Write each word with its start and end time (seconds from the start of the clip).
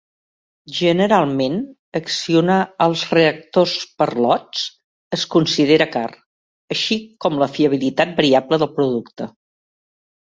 Generalment, 0.75 1.57
accionar 1.99 2.55
els 2.85 3.03
reactors 3.17 3.75
per 4.01 4.07
lots 4.27 4.63
es 5.19 5.27
considera 5.37 5.87
car, 5.97 6.09
així 6.77 6.99
com 7.27 7.41
la 7.45 7.53
fiabilitat 7.59 8.19
variable 8.23 8.61
del 8.65 8.75
producte. 8.81 9.33